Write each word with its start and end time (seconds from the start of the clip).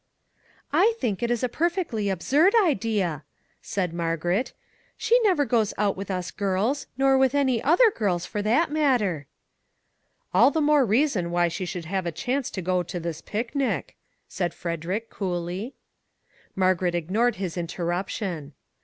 I 0.73 0.95
think 0.97 1.21
it 1.21 1.29
is 1.29 1.43
a 1.43 1.47
perfectly 1.47 2.09
absurd 2.09 2.55
idea!" 2.63 3.23
said 3.61 3.93
Margaret." 3.93 4.51
She 4.97 5.19
never 5.19 5.45
goes 5.45 5.75
out 5.77 5.95
with 5.95 6.09
us 6.09 6.31
girls, 6.31 6.87
nor 6.97 7.19
with 7.19 7.35
any 7.35 7.61
other 7.61 7.91
girls, 7.91 8.25
for 8.25 8.41
that 8.41 8.71
matter."" 8.71 9.27
All 10.33 10.49
the 10.49 10.59
more 10.59 10.87
reason 10.87 11.29
why 11.29 11.49
she 11.49 11.65
should 11.65 11.85
have 11.85 12.07
a 12.07 12.11
chance 12.11 12.49
to 12.49 12.63
go 12.63 12.81
to 12.81 12.99
this 12.99 13.21
picnic," 13.21 13.95
said 14.27 14.55
Frederick, 14.55 15.11
coolly. 15.11 15.75
Margaret 16.55 16.95
ignored 16.95 17.35
his 17.35 17.55
interruption. 17.55 18.53